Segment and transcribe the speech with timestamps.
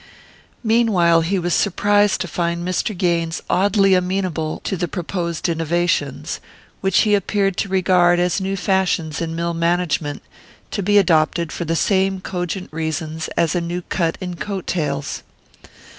[0.63, 2.97] Meanwhile he was surprised to find Mr.
[2.97, 6.39] Gaines oddly amenable to the proposed innovations,
[6.79, 10.23] which he appeared to regard as new fashions in mill management,
[10.71, 15.21] to be adopted for the same cogent reasons as a new cut in coat tails.